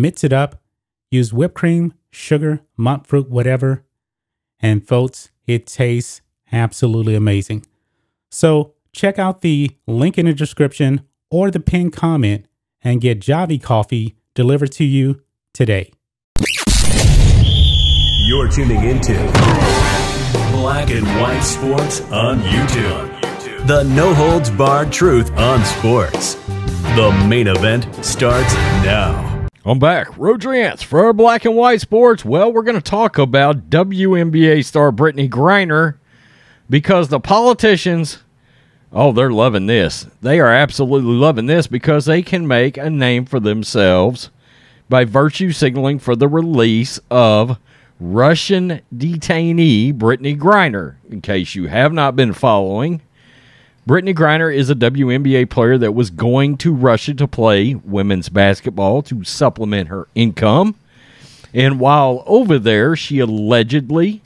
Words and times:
mix 0.00 0.24
it 0.24 0.32
up, 0.32 0.60
use 1.10 1.32
whipped 1.32 1.54
cream, 1.54 1.94
sugar, 2.10 2.60
monk 2.76 3.06
fruit, 3.06 3.28
whatever. 3.28 3.84
And 4.60 4.86
folks, 4.86 5.30
it 5.46 5.66
tastes 5.66 6.20
absolutely 6.52 7.14
amazing. 7.14 7.66
So 8.30 8.74
check 8.92 9.18
out 9.18 9.40
the 9.40 9.70
link 9.86 10.18
in 10.18 10.26
the 10.26 10.32
description 10.32 11.02
or 11.30 11.50
the 11.50 11.60
pinned 11.60 11.92
comment 11.92 12.46
and 12.82 13.00
get 13.00 13.20
Javy 13.20 13.62
coffee 13.62 14.16
delivered 14.34 14.72
to 14.72 14.84
you 14.84 15.22
today. 15.52 15.92
You're 18.26 18.48
tuning 18.48 18.84
into 18.84 19.14
Black 20.52 20.90
and 20.90 21.06
White 21.20 21.40
Sports 21.40 22.00
on 22.12 22.40
YouTube. 22.40 23.66
The 23.66 23.84
no 23.84 24.14
holds 24.14 24.50
barred 24.50 24.92
truth 24.92 25.30
on 25.36 25.64
sports. 25.64 26.34
The 26.94 27.26
main 27.28 27.48
event 27.48 27.86
starts 28.04 28.54
now. 28.84 29.27
I'm 29.68 29.78
back. 29.78 30.16
Rodrance 30.16 30.82
for 30.82 31.12
Black 31.12 31.44
and 31.44 31.54
White 31.54 31.82
Sports. 31.82 32.24
Well, 32.24 32.50
we're 32.50 32.62
going 32.62 32.80
to 32.80 32.80
talk 32.80 33.18
about 33.18 33.68
WNBA 33.68 34.64
star 34.64 34.90
Brittney 34.90 35.28
Griner 35.28 35.96
because 36.70 37.08
the 37.08 37.20
politicians, 37.20 38.20
oh, 38.94 39.12
they're 39.12 39.30
loving 39.30 39.66
this. 39.66 40.06
They 40.22 40.40
are 40.40 40.50
absolutely 40.50 41.12
loving 41.12 41.44
this 41.44 41.66
because 41.66 42.06
they 42.06 42.22
can 42.22 42.46
make 42.46 42.78
a 42.78 42.88
name 42.88 43.26
for 43.26 43.40
themselves 43.40 44.30
by 44.88 45.04
virtue 45.04 45.52
signaling 45.52 45.98
for 45.98 46.16
the 46.16 46.28
release 46.28 46.98
of 47.10 47.58
Russian 48.00 48.80
detainee 48.96 49.92
Brittney 49.92 50.38
Griner. 50.38 50.94
In 51.10 51.20
case 51.20 51.54
you 51.54 51.66
have 51.66 51.92
not 51.92 52.16
been 52.16 52.32
following, 52.32 53.02
Brittney 53.88 54.14
Griner 54.14 54.54
is 54.54 54.68
a 54.68 54.74
WNBA 54.74 55.48
player 55.48 55.78
that 55.78 55.94
was 55.94 56.10
going 56.10 56.58
to 56.58 56.74
Russia 56.74 57.14
to 57.14 57.26
play 57.26 57.74
women's 57.74 58.28
basketball 58.28 59.00
to 59.00 59.24
supplement 59.24 59.88
her 59.88 60.06
income. 60.14 60.74
And 61.54 61.80
while 61.80 62.22
over 62.26 62.58
there, 62.58 62.94
she 62.94 63.18
allegedly 63.18 64.20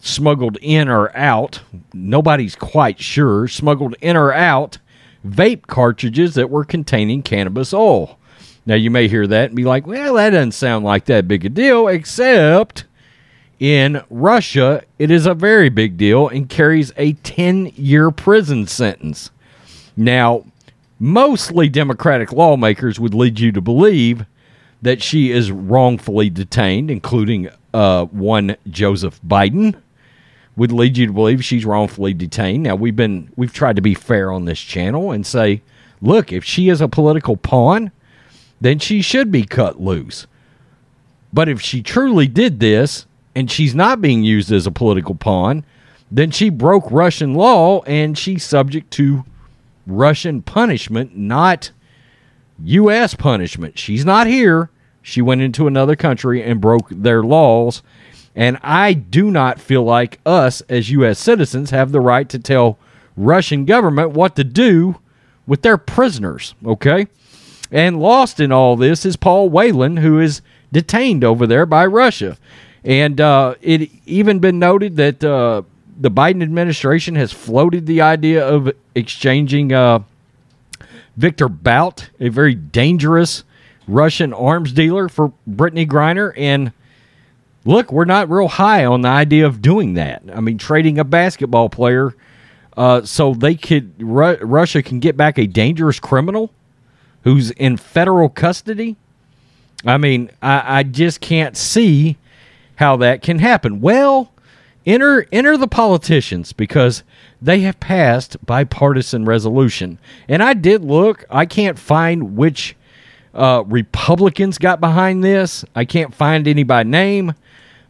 smuggled 0.00 0.56
in 0.62 0.88
or 0.88 1.14
out, 1.14 1.60
nobody's 1.92 2.56
quite 2.56 2.98
sure, 2.98 3.46
smuggled 3.46 3.94
in 4.00 4.16
or 4.16 4.32
out 4.32 4.78
vape 5.22 5.66
cartridges 5.66 6.34
that 6.36 6.48
were 6.48 6.64
containing 6.64 7.22
cannabis 7.22 7.74
oil. 7.74 8.18
Now, 8.64 8.76
you 8.76 8.90
may 8.90 9.06
hear 9.06 9.26
that 9.26 9.50
and 9.50 9.54
be 9.56 9.64
like, 9.64 9.86
well, 9.86 10.14
that 10.14 10.30
doesn't 10.30 10.52
sound 10.52 10.86
like 10.86 11.04
that 11.04 11.28
big 11.28 11.44
a 11.44 11.50
deal, 11.50 11.88
except 11.88 12.84
in 13.58 14.02
Russia, 14.08 14.84
it 14.98 15.10
is 15.10 15.26
a 15.26 15.34
very 15.34 15.68
big 15.68 15.96
deal 15.96 16.28
and 16.28 16.48
carries 16.48 16.92
a 16.96 17.14
10 17.14 17.72
year 17.76 18.10
prison 18.10 18.66
sentence. 18.66 19.30
Now, 19.96 20.44
mostly 21.00 21.68
Democratic 21.68 22.32
lawmakers 22.32 23.00
would 23.00 23.14
lead 23.14 23.40
you 23.40 23.52
to 23.52 23.60
believe 23.60 24.24
that 24.80 25.02
she 25.02 25.32
is 25.32 25.50
wrongfully 25.50 26.30
detained, 26.30 26.90
including 26.90 27.50
uh, 27.74 28.04
one 28.06 28.56
Joseph 28.70 29.20
Biden, 29.26 29.80
would 30.56 30.72
lead 30.72 30.96
you 30.96 31.06
to 31.06 31.12
believe 31.12 31.44
she's 31.44 31.64
wrongfully 31.64 32.14
detained. 32.14 32.62
Now 32.62 32.76
we've 32.76 32.96
been 32.96 33.32
we've 33.36 33.52
tried 33.52 33.76
to 33.76 33.82
be 33.82 33.94
fair 33.94 34.30
on 34.30 34.44
this 34.44 34.60
channel 34.60 35.10
and 35.10 35.26
say, 35.26 35.62
look, 36.00 36.32
if 36.32 36.44
she 36.44 36.68
is 36.68 36.80
a 36.80 36.88
political 36.88 37.36
pawn, 37.36 37.90
then 38.60 38.78
she 38.78 39.02
should 39.02 39.30
be 39.32 39.44
cut 39.44 39.80
loose. 39.80 40.26
But 41.32 41.48
if 41.48 41.60
she 41.60 41.82
truly 41.82 42.26
did 42.26 42.60
this, 42.60 43.06
and 43.34 43.50
she's 43.50 43.74
not 43.74 44.00
being 44.00 44.22
used 44.22 44.50
as 44.52 44.66
a 44.66 44.70
political 44.70 45.14
pawn, 45.14 45.64
then 46.10 46.30
she 46.30 46.48
broke 46.48 46.90
Russian 46.90 47.34
law 47.34 47.82
and 47.82 48.16
she's 48.16 48.44
subject 48.44 48.90
to 48.92 49.24
Russian 49.86 50.42
punishment, 50.42 51.16
not 51.16 51.70
U.S. 52.62 53.14
punishment. 53.14 53.78
She's 53.78 54.04
not 54.04 54.26
here. 54.26 54.70
She 55.02 55.22
went 55.22 55.40
into 55.40 55.66
another 55.66 55.96
country 55.96 56.42
and 56.42 56.60
broke 56.60 56.88
their 56.90 57.22
laws. 57.22 57.82
And 58.34 58.58
I 58.62 58.92
do 58.92 59.30
not 59.30 59.60
feel 59.60 59.82
like 59.82 60.20
us 60.26 60.60
as 60.62 60.90
U.S. 60.90 61.18
citizens 61.18 61.70
have 61.70 61.92
the 61.92 62.00
right 62.00 62.28
to 62.28 62.38
tell 62.38 62.78
Russian 63.16 63.64
government 63.64 64.10
what 64.10 64.36
to 64.36 64.44
do 64.44 64.96
with 65.46 65.62
their 65.62 65.78
prisoners, 65.78 66.54
okay? 66.64 67.08
And 67.70 68.00
lost 68.00 68.38
in 68.38 68.52
all 68.52 68.76
this 68.76 69.04
is 69.04 69.16
Paul 69.16 69.50
Whelan, 69.50 69.98
who 69.98 70.20
is 70.20 70.42
detained 70.72 71.24
over 71.24 71.46
there 71.46 71.66
by 71.66 71.86
Russia. 71.86 72.36
And 72.84 73.20
uh, 73.20 73.54
it 73.60 73.90
even 74.06 74.38
been 74.38 74.58
noted 74.58 74.96
that 74.96 75.22
uh, 75.22 75.62
the 75.98 76.10
Biden 76.10 76.42
administration 76.42 77.16
has 77.16 77.32
floated 77.32 77.86
the 77.86 78.00
idea 78.00 78.46
of 78.46 78.70
exchanging 78.94 79.72
uh, 79.72 80.00
Victor 81.16 81.48
Bout, 81.48 82.10
a 82.20 82.28
very 82.28 82.54
dangerous 82.54 83.42
Russian 83.86 84.32
arms 84.32 84.72
dealer, 84.72 85.08
for 85.08 85.32
Brittney 85.48 85.88
Griner. 85.88 86.32
And 86.36 86.72
look, 87.64 87.90
we're 87.90 88.04
not 88.04 88.30
real 88.30 88.48
high 88.48 88.84
on 88.84 89.00
the 89.02 89.08
idea 89.08 89.46
of 89.46 89.60
doing 89.60 89.94
that. 89.94 90.22
I 90.32 90.40
mean, 90.40 90.58
trading 90.58 90.98
a 90.98 91.04
basketball 91.04 91.68
player 91.68 92.14
uh, 92.76 93.02
so 93.02 93.34
they 93.34 93.56
could 93.56 94.00
Ru- 94.00 94.36
Russia 94.36 94.82
can 94.82 95.00
get 95.00 95.16
back 95.16 95.36
a 95.36 95.46
dangerous 95.46 95.98
criminal 95.98 96.52
who's 97.24 97.50
in 97.50 97.76
federal 97.76 98.28
custody. 98.28 98.96
I 99.84 99.96
mean, 99.98 100.30
I, 100.40 100.78
I 100.78 100.82
just 100.84 101.20
can't 101.20 101.56
see 101.56 102.16
how 102.78 102.96
that 102.96 103.22
can 103.22 103.40
happen. 103.40 103.80
Well, 103.80 104.32
enter 104.86 105.26
enter 105.32 105.56
the 105.56 105.66
politicians 105.66 106.52
because 106.52 107.02
they 107.42 107.60
have 107.60 107.80
passed 107.80 108.36
bipartisan 108.46 109.24
resolution. 109.24 109.98
And 110.28 110.42
I 110.44 110.54
did 110.54 110.84
look. 110.84 111.24
I 111.28 111.44
can't 111.44 111.76
find 111.76 112.36
which 112.36 112.76
uh, 113.34 113.64
Republicans 113.66 114.58
got 114.58 114.78
behind 114.78 115.24
this. 115.24 115.64
I 115.74 115.84
can't 115.84 116.14
find 116.14 116.46
any 116.46 116.62
by 116.62 116.84
name 116.84 117.34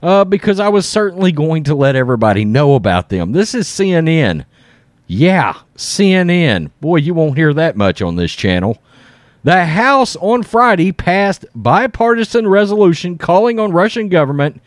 uh, 0.02 0.24
because 0.24 0.58
I 0.58 0.68
was 0.68 0.88
certainly 0.88 1.32
going 1.32 1.64
to 1.64 1.74
let 1.74 1.94
everybody 1.94 2.46
know 2.46 2.74
about 2.74 3.10
them. 3.10 3.32
This 3.32 3.54
is 3.54 3.68
CNN. 3.68 4.46
Yeah, 5.06 5.54
CNN. 5.76 6.70
Boy, 6.80 6.96
you 6.96 7.12
won't 7.12 7.36
hear 7.36 7.52
that 7.52 7.76
much 7.76 8.00
on 8.00 8.16
this 8.16 8.32
channel. 8.32 8.78
The 9.44 9.66
House 9.66 10.16
on 10.16 10.42
Friday 10.42 10.92
passed 10.92 11.46
bipartisan 11.54 12.48
resolution 12.48 13.18
calling 13.18 13.58
on 13.58 13.72
Russian 13.72 14.08
government 14.08 14.60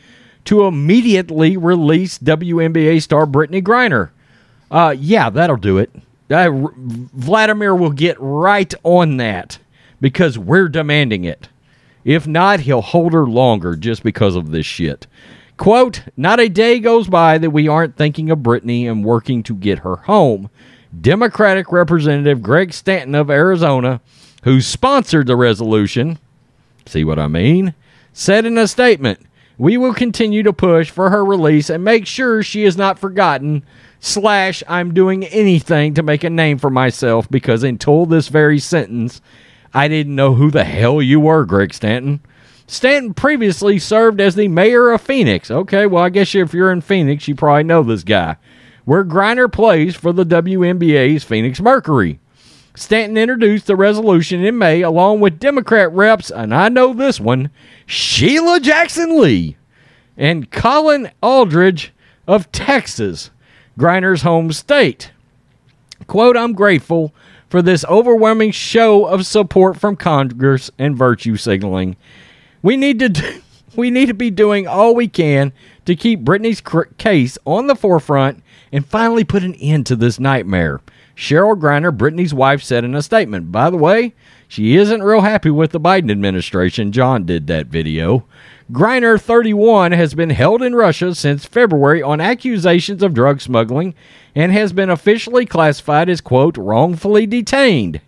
to 0.46 0.66
immediately 0.66 1.58
release 1.58 2.18
WNBA 2.18 3.02
star 3.02 3.26
Brittney 3.26 3.62
Griner. 3.62 4.10
Uh, 4.70 4.96
yeah, 4.98 5.30
that'll 5.30 5.58
do 5.58 5.78
it. 5.78 5.92
Uh, 6.30 6.50
Vladimir 6.52 7.76
will 7.76 7.92
get 7.92 8.16
right 8.20 8.74
on 8.84 9.18
that 9.18 9.60
because 10.00 10.38
we're 10.38 10.70
demanding 10.70 11.26
it. 11.26 11.50
If 12.06 12.26
not, 12.26 12.62
he'll 12.62 12.82
hold 12.82 13.14
her 13.14 13.26
longer 13.26 13.76
just 13.76 14.02
because 14.02 14.36
of 14.36 14.52
this 14.52 14.66
shit. 14.66 15.06
Quote, 15.58 16.04
not 16.18 16.40
a 16.40 16.50
day 16.50 16.80
goes 16.80 17.08
by 17.08 17.38
that 17.38 17.52
we 17.52 17.68
aren't 17.68 17.98
thinking 17.98 18.32
of 18.32 18.40
Brittney 18.40 18.90
and 18.90 19.06
working 19.06 19.44
to 19.44 19.54
get 19.54 19.80
her 19.80 19.98
home. 19.98 20.50
Democratic 21.00 21.72
Representative 21.72 22.42
Greg 22.42 22.74
Stanton 22.74 23.14
of 23.14 23.30
Arizona, 23.30 24.02
who 24.44 24.62
sponsored 24.62 25.28
the 25.28 25.36
resolution, 25.36 26.20
see 26.86 27.04
what 27.04 27.20
I 27.20 27.28
mean, 27.28 27.74
said 28.14 28.46
in 28.46 28.58
a 28.58 28.68
statement, 28.68 29.20
we 29.58 29.78
will 29.78 29.94
continue 29.94 30.42
to 30.44 30.54
push 30.54 30.90
for 30.90 31.10
her 31.12 31.24
release 31.24 31.70
and 31.70 31.84
make 31.84 32.08
sure 32.08 32.42
she 32.42 32.64
is 32.64 32.78
not 32.78 32.98
forgotten. 32.98 33.64
Slash, 34.00 34.64
I'm 34.68 34.94
doing 34.96 35.24
anything 35.26 35.94
to 35.94 36.02
make 36.02 36.24
a 36.24 36.30
name 36.30 36.58
for 36.58 36.72
myself 36.72 37.30
because 37.30 37.62
until 37.62 38.08
this 38.08 38.30
very 38.30 38.58
sentence, 38.58 39.22
I 39.74 39.88
didn't 39.88 40.16
know 40.16 40.34
who 40.34 40.50
the 40.50 40.64
hell 40.64 41.02
you 41.02 41.20
were, 41.20 41.46
Greg 41.46 41.74
Stanton. 41.74 42.22
Stanton 42.66 43.14
previously 43.14 43.78
served 43.78 44.22
as 44.22 44.36
the 44.36 44.48
mayor 44.48 44.92
of 44.92 45.02
Phoenix. 45.02 45.52
Okay, 45.52 45.86
well, 45.86 46.06
I 46.06 46.10
guess 46.10 46.34
if 46.34 46.54
you're 46.54 46.72
in 46.72 46.80
Phoenix, 46.80 47.28
you 47.28 47.36
probably 47.36 47.64
know 47.64 47.84
this 47.84 48.06
guy. 48.06 48.38
Where 48.86 49.04
Griner 49.04 49.52
plays 49.52 49.94
for 49.94 50.14
the 50.14 50.26
WNBA's 50.26 51.26
Phoenix 51.26 51.60
Mercury. 51.60 52.21
Stanton 52.76 53.18
introduced 53.18 53.68
the 53.68 53.76
resolution 53.76 54.44
in 54.44 54.58
May 54.58 54.82
along 54.82 55.20
with 55.20 55.40
Democrat 55.40 55.92
reps, 55.92 56.32
and 56.32 56.54
I 56.54 56.70
know 56.70 56.94
this 56.94 57.20
one, 57.20 57.50
Sheila 57.86 58.60
Jackson 58.60 59.22
Lee 59.22 59.58
and 60.18 60.50
Colin 60.52 61.12
Allred 61.22 61.90
of 62.28 62.52
Texas, 62.52 63.32
Griner's 63.78 64.22
home 64.22 64.52
state. 64.54 65.12
Quote, 66.08 66.38
I'm 66.38 66.54
grateful 66.54 67.14
for 67.50 67.62
this 67.62 67.84
overwhelming 67.86 68.52
show 68.52 69.06
of 69.06 69.26
support 69.26 69.78
from 69.78 69.98
Congress 69.98 70.72
and 70.80 70.98
virtue 70.98 71.36
signaling. 71.36 71.98
We 72.62 72.78
need 72.78 73.00
to 73.00 73.10
do, 73.10 73.42
we 73.76 73.92
need 73.92 74.06
to 74.06 74.14
be 74.14 74.32
doing 74.32 74.68
all 74.68 74.96
we 74.96 75.10
can 75.10 75.52
to 75.86 75.96
keep 75.96 76.22
Brittney's 76.22 76.62
case 76.98 77.38
on 77.46 77.68
the 77.68 77.76
forefront 77.76 78.42
and 78.72 78.86
finally 78.86 79.26
put 79.26 79.44
an 79.44 79.56
end 79.56 79.86
to 79.88 79.96
this 79.98 80.20
nightmare. 80.20 80.80
Cherelle 81.16 81.60
Griner, 81.60 81.96
Brittney's 81.96 82.34
wife, 82.34 82.64
said 82.64 82.84
in 82.84 82.96
a 82.96 83.02
statement. 83.02 83.52
By 83.52 83.70
the 83.70 83.78
way, 83.78 84.14
she 84.48 84.76
isn't 84.76 85.04
real 85.04 85.22
happy 85.22 85.50
with 85.50 85.72
the 85.72 85.80
Biden 85.80 86.12
administration. 86.12 86.92
John 86.92 87.26
did 87.26 87.48
that 87.48 87.68
video. 87.68 88.26
Griner, 88.72 89.20
31, 89.20 89.92
has 89.92 90.14
been 90.14 90.30
held 90.30 90.62
in 90.62 90.76
Russia 90.76 91.14
since 91.14 91.46
February 91.46 92.02
on 92.02 92.22
accusations 92.22 93.04
of 93.04 93.14
drug 93.14 93.42
smuggling 93.42 93.94
and 94.34 94.52
has 94.52 94.72
been 94.72 94.90
officially 94.90 95.46
classified 95.46 96.10
as, 96.10 96.22
quote, 96.22 96.58
wrongfully 96.58 97.26
detained. 97.26 98.00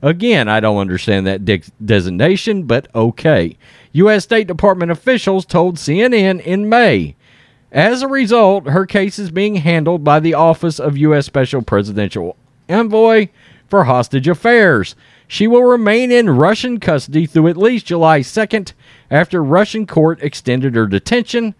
Again, 0.00 0.48
I 0.48 0.60
don't 0.60 0.78
understand 0.78 1.26
that 1.26 1.44
de- 1.44 1.62
designation, 1.84 2.64
but 2.64 2.88
okay. 2.94 3.56
U.S. 3.92 4.24
State 4.24 4.46
Department 4.46 4.90
officials 4.90 5.44
told 5.44 5.76
CNN 5.76 6.40
in 6.40 6.68
May. 6.68 7.14
As 7.70 8.02
a 8.02 8.08
result, 8.08 8.66
her 8.68 8.86
case 8.86 9.18
is 9.18 9.30
being 9.30 9.56
handled 9.56 10.04
by 10.04 10.20
the 10.20 10.34
Office 10.34 10.78
of 10.78 10.96
U.S. 10.98 11.26
Special 11.26 11.62
Presidential 11.62 12.36
Envoy 12.72 13.28
for 13.68 13.84
Hostage 13.84 14.28
Affairs. 14.28 14.96
She 15.28 15.46
will 15.46 15.64
remain 15.64 16.10
in 16.10 16.30
Russian 16.30 16.80
custody 16.80 17.26
through 17.26 17.48
at 17.48 17.56
least 17.56 17.86
July 17.86 18.20
2nd 18.20 18.72
after 19.10 19.42
Russian 19.42 19.86
court 19.86 20.22
extended 20.22 20.74
her 20.74 20.86
detention, 20.86 21.54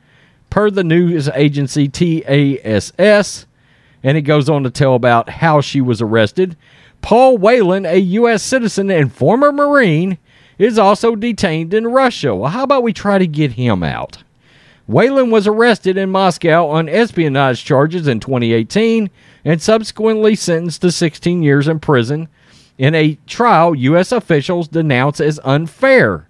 per 0.51 0.71
the 0.71 0.85
news 0.85 1.29
agency 1.31 1.89
TASS. 1.89 3.47
And 4.03 4.19
it 4.19 4.23
goes 4.23 4.51
on 4.51 4.65
to 4.65 4.71
tell 4.71 4.95
about 4.95 5.29
how 5.29 5.61
she 5.61 5.81
was 5.81 6.03
arrested. 6.03 6.57
Paul 7.01 7.39
Whelan, 7.39 7.87
a 7.87 7.97
U.S. 7.97 8.43
citizen 8.43 8.91
and 8.91 9.13
former 9.13 9.51
Marine, 9.51 10.19
is 10.59 10.79
also 10.79 11.17
detained 11.17 11.73
in 11.73 11.87
Russia. 11.87 12.35
Well, 12.35 12.51
how 12.51 12.65
about 12.65 12.83
we 12.83 12.93
try 12.93 13.19
to 13.19 13.27
get 13.27 13.53
him 13.53 13.83
out? 13.83 14.23
Whelan 14.87 15.31
was 15.31 15.47
arrested 15.47 15.97
in 15.97 16.11
Moscow 16.11 16.69
on 16.69 16.89
espionage 16.89 17.65
charges 17.65 18.07
in 18.07 18.21
2018 18.21 19.09
and 19.45 19.61
subsequently 19.61 20.35
sentenced 20.35 20.83
to 20.83 20.93
16 20.93 21.43
years 21.43 21.69
in 21.69 21.81
prison 21.81 22.29
in 22.79 22.95
a 22.95 23.19
trial 23.27 23.75
U.S. 23.75 24.13
officials 24.13 24.69
denounce 24.69 25.21
as 25.21 25.41
unfair. 25.45 26.29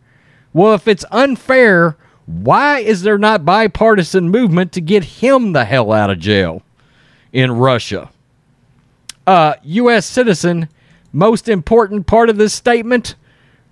Well, 0.53 0.75
if 0.75 0.87
it's 0.87 1.05
unfair, 1.11 1.97
why 2.27 2.81
is 2.81 3.03
there 3.03 3.19
not 3.19 3.45
bipartisan 3.45 4.29
movement 4.29 4.73
to 4.73 4.81
get 4.81 5.05
him 5.05 5.53
the 5.53 5.65
hell 5.65 5.93
out 5.93 6.11
of 6.11 6.19
jail 6.19 6.63
in 7.33 7.53
Russia? 7.53 8.11
Uh, 9.27 9.55
U.S. 9.63 10.05
citizen, 10.07 10.69
most 11.13 11.49
important 11.49 12.07
part 12.07 12.29
of 12.29 12.37
this 12.37 12.53
statement 12.53 13.15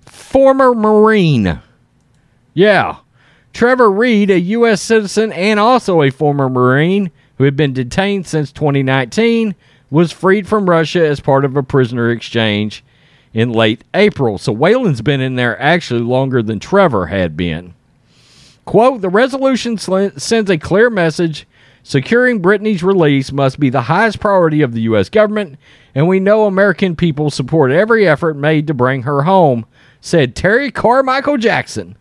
former 0.06 0.74
Marine. 0.74 1.60
Yeah. 2.54 2.96
Trevor 3.52 3.90
Reed, 3.90 4.30
a 4.30 4.38
U.S. 4.40 4.80
citizen 4.80 5.32
and 5.32 5.58
also 5.58 6.02
a 6.02 6.10
former 6.10 6.48
Marine 6.48 7.10
who 7.40 7.44
had 7.44 7.56
been 7.56 7.72
detained 7.72 8.26
since 8.26 8.52
2019, 8.52 9.54
was 9.90 10.12
freed 10.12 10.46
from 10.46 10.68
Russia 10.68 11.06
as 11.06 11.20
part 11.20 11.42
of 11.42 11.56
a 11.56 11.62
prisoner 11.62 12.10
exchange 12.10 12.84
in 13.32 13.50
late 13.50 13.82
April. 13.94 14.36
So 14.36 14.52
Whelan's 14.52 15.00
been 15.00 15.22
in 15.22 15.36
there 15.36 15.58
actually 15.58 16.02
longer 16.02 16.42
than 16.42 16.60
Trevor 16.60 17.06
had 17.06 17.38
been. 17.38 17.72
Quote 18.66 19.00
The 19.00 19.08
resolution 19.08 19.78
sends 19.78 20.50
a 20.50 20.58
clear 20.58 20.90
message 20.90 21.46
securing 21.82 22.42
Brittney's 22.42 22.82
release 22.82 23.32
must 23.32 23.58
be 23.58 23.70
the 23.70 23.80
highest 23.80 24.20
priority 24.20 24.60
of 24.60 24.74
the 24.74 24.82
U.S. 24.82 25.08
government, 25.08 25.58
and 25.94 26.06
we 26.06 26.20
know 26.20 26.44
American 26.44 26.94
people 26.94 27.30
support 27.30 27.70
every 27.70 28.06
effort 28.06 28.34
made 28.34 28.66
to 28.66 28.74
bring 28.74 29.04
her 29.04 29.22
home, 29.22 29.64
said 30.02 30.36
Terri 30.36 30.70
Carmichael 30.70 31.38
Jackson, 31.38 31.96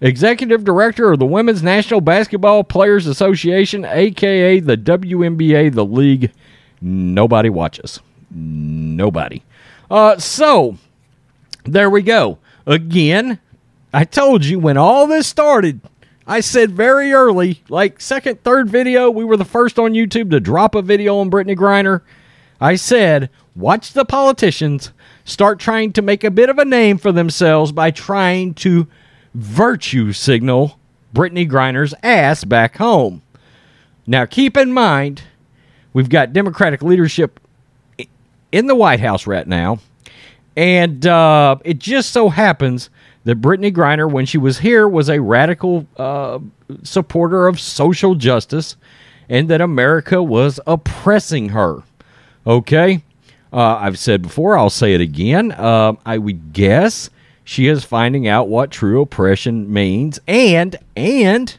Executive 0.00 0.64
Director 0.64 1.12
of 1.12 1.18
the 1.18 1.26
Women's 1.26 1.62
National 1.62 2.00
Basketball 2.00 2.64
Players 2.64 3.06
Association, 3.06 3.84
aka 3.84 4.60
the 4.60 4.76
WNBA, 4.76 5.72
the 5.74 5.84
league 5.84 6.32
nobody 6.80 7.48
watches. 7.48 8.00
Nobody. 8.30 9.42
Uh, 9.90 10.18
so, 10.18 10.76
there 11.64 11.88
we 11.88 12.02
go. 12.02 12.38
Again, 12.66 13.38
I 13.94 14.04
told 14.04 14.44
you 14.44 14.58
when 14.58 14.76
all 14.76 15.06
this 15.06 15.26
started, 15.26 15.80
I 16.26 16.40
said 16.40 16.72
very 16.72 17.12
early, 17.12 17.62
like 17.68 18.00
second, 18.00 18.42
third 18.42 18.68
video, 18.68 19.10
we 19.10 19.24
were 19.24 19.36
the 19.36 19.44
first 19.44 19.78
on 19.78 19.92
YouTube 19.92 20.30
to 20.32 20.40
drop 20.40 20.74
a 20.74 20.82
video 20.82 21.18
on 21.18 21.30
Brittney 21.30 21.56
Griner. 21.56 22.02
I 22.60 22.76
said, 22.76 23.30
watch 23.54 23.92
the 23.92 24.04
politicians 24.04 24.92
start 25.24 25.58
trying 25.58 25.92
to 25.92 26.02
make 26.02 26.24
a 26.24 26.30
bit 26.30 26.50
of 26.50 26.58
a 26.58 26.64
name 26.64 26.98
for 26.98 27.12
themselves 27.12 27.72
by 27.72 27.90
trying 27.90 28.54
to 28.54 28.86
virtue 29.36 30.14
signal 30.14 30.78
Brittney 31.14 31.48
Griner's 31.48 31.94
ass 32.02 32.44
back 32.44 32.76
home. 32.76 33.22
Now, 34.06 34.24
keep 34.24 34.56
in 34.56 34.72
mind, 34.72 35.22
we've 35.92 36.08
got 36.08 36.32
Democratic 36.32 36.82
leadership 36.82 37.38
in 38.50 38.66
the 38.66 38.74
White 38.74 39.00
House 39.00 39.26
right 39.26 39.46
now. 39.46 39.78
And 40.56 41.06
uh, 41.06 41.56
it 41.64 41.78
just 41.78 42.12
so 42.12 42.30
happens 42.30 42.88
that 43.24 43.42
Brittney 43.42 43.72
Griner, 43.72 44.10
when 44.10 44.24
she 44.24 44.38
was 44.38 44.58
here, 44.58 44.88
was 44.88 45.10
a 45.10 45.20
radical 45.20 45.86
uh, 45.98 46.38
supporter 46.82 47.46
of 47.46 47.60
social 47.60 48.14
justice 48.14 48.76
and 49.28 49.48
that 49.50 49.60
America 49.60 50.22
was 50.22 50.60
oppressing 50.66 51.50
her. 51.50 51.82
Okay? 52.46 53.02
Uh, 53.52 53.76
I've 53.76 53.98
said 53.98 54.22
before, 54.22 54.56
I'll 54.56 54.70
say 54.70 54.94
it 54.94 55.00
again. 55.02 55.52
Uh, 55.52 55.94
I 56.06 56.16
would 56.16 56.54
guess 56.54 57.10
she 57.46 57.68
is 57.68 57.84
finding 57.84 58.26
out 58.26 58.48
what 58.48 58.72
true 58.72 59.00
oppression 59.00 59.72
means. 59.72 60.18
And, 60.26 60.74
and 60.96 61.56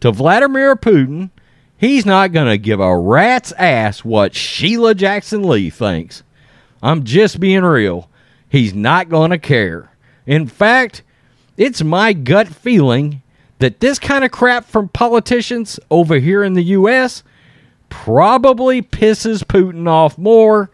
to 0.00 0.12
Vladimir 0.12 0.76
Putin, 0.76 1.30
he's 1.78 2.04
not 2.04 2.32
going 2.32 2.48
to 2.48 2.58
give 2.58 2.80
a 2.80 2.98
rat's 2.98 3.50
ass 3.52 4.04
what 4.04 4.34
Sheila 4.34 4.94
Jackson 4.94 5.42
Lee 5.42 5.70
thinks. 5.70 6.22
I'm 6.82 7.04
just 7.04 7.40
being 7.40 7.62
real. 7.62 8.10
He's 8.46 8.74
not 8.74 9.08
going 9.08 9.30
to 9.30 9.38
care. 9.38 9.90
In 10.26 10.46
fact, 10.46 11.02
it's 11.56 11.82
my 11.82 12.12
gut 12.12 12.48
feeling 12.48 13.22
that 13.58 13.80
this 13.80 13.98
kind 13.98 14.24
of 14.24 14.32
crap 14.32 14.66
from 14.66 14.90
politicians 14.90 15.80
over 15.90 16.16
here 16.16 16.44
in 16.44 16.52
the 16.52 16.64
U.S. 16.64 17.22
probably 17.88 18.82
pisses 18.82 19.42
Putin 19.44 19.88
off 19.88 20.18
more. 20.18 20.68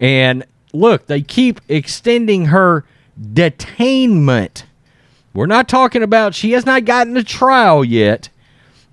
And 0.00 0.46
look, 0.72 1.06
they 1.06 1.20
keep 1.20 1.60
extending 1.68 2.46
her 2.46 2.86
detainment. 3.20 4.64
We're 5.32 5.46
not 5.46 5.68
talking 5.68 6.02
about 6.02 6.34
she 6.34 6.52
has 6.52 6.66
not 6.66 6.84
gotten 6.84 7.16
a 7.16 7.22
trial 7.22 7.84
yet. 7.84 8.28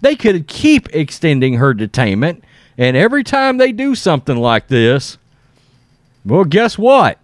They 0.01 0.15
could 0.15 0.47
keep 0.47 0.93
extending 0.93 1.55
her 1.55 1.73
detainment. 1.73 2.41
And 2.77 2.95
every 2.95 3.23
time 3.23 3.57
they 3.57 3.71
do 3.71 3.95
something 3.95 4.37
like 4.37 4.67
this, 4.67 5.17
well, 6.23 6.43
guess 6.43 6.77
what? 6.77 7.17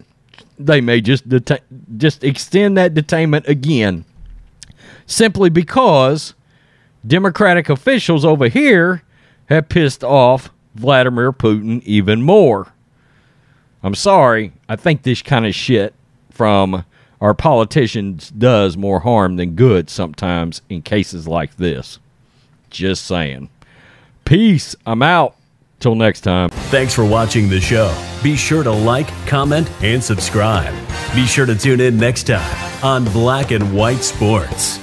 They 0.58 0.80
may 0.80 1.00
just 1.00 1.28
deta- 1.28 1.60
just 1.96 2.24
extend 2.24 2.76
that 2.76 2.94
detainment 2.94 3.46
again, 3.46 4.04
simply 5.06 5.50
because 5.50 6.34
Democratic 7.06 7.68
officials 7.68 8.24
over 8.24 8.48
here 8.48 9.02
have 9.46 9.68
pissed 9.68 10.02
off 10.02 10.50
Vladimir 10.74 11.32
Putin 11.32 11.82
even 11.82 12.22
more. 12.22 12.72
I'm 13.82 13.94
sorry. 13.94 14.52
I 14.68 14.76
think 14.76 15.02
this 15.02 15.22
kind 15.22 15.46
of 15.46 15.54
shit 15.54 15.94
from 16.30 16.84
our 17.24 17.32
politicians 17.32 18.28
does 18.28 18.76
more 18.76 19.00
harm 19.00 19.36
than 19.36 19.54
good 19.54 19.88
sometimes 19.88 20.60
in 20.68 20.82
cases 20.82 21.26
like 21.26 21.56
this. 21.56 21.98
Just 22.68 23.06
saying. 23.06 23.48
Peace. 24.26 24.76
I'm 24.84 25.00
out. 25.00 25.34
Till 25.80 25.94
next 25.94 26.20
time. 26.20 26.50
Thanks 26.70 26.92
for 26.92 27.04
watching 27.04 27.48
the 27.48 27.60
show. 27.60 27.94
Be 28.22 28.36
sure 28.36 28.62
to 28.62 28.70
like, 28.70 29.08
comment, 29.26 29.70
and 29.82 30.04
subscribe. 30.04 30.74
Be 31.14 31.24
sure 31.24 31.46
to 31.46 31.54
tune 31.54 31.80
in 31.80 31.96
next 31.96 32.24
time 32.24 32.84
on 32.84 33.04
Black 33.06 33.52
and 33.52 33.74
White 33.74 34.02
Sports. 34.02 34.78